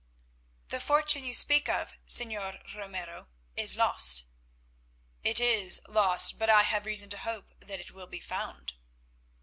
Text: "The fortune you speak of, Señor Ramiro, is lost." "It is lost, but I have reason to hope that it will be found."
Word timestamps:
"The 0.69 0.79
fortune 0.79 1.23
you 1.23 1.35
speak 1.35 1.69
of, 1.69 1.93
Señor 2.07 2.73
Ramiro, 2.73 3.27
is 3.55 3.77
lost." 3.77 4.25
"It 5.23 5.39
is 5.39 5.79
lost, 5.87 6.39
but 6.39 6.49
I 6.49 6.63
have 6.63 6.87
reason 6.87 7.11
to 7.11 7.19
hope 7.19 7.53
that 7.59 7.79
it 7.79 7.91
will 7.91 8.07
be 8.07 8.19
found." 8.19 8.73